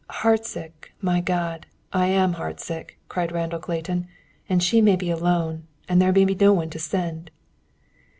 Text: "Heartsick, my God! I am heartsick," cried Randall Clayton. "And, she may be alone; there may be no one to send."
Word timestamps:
"Heartsick, 0.09 0.93
my 0.99 1.21
God! 1.21 1.67
I 1.93 2.07
am 2.07 2.33
heartsick," 2.33 2.97
cried 3.07 3.31
Randall 3.31 3.59
Clayton. 3.59 4.07
"And, 4.49 4.63
she 4.63 4.81
may 4.81 4.95
be 4.95 5.11
alone; 5.11 5.67
there 5.85 6.11
may 6.11 6.25
be 6.25 6.33
no 6.33 6.53
one 6.53 6.71
to 6.71 6.79
send." 6.79 7.29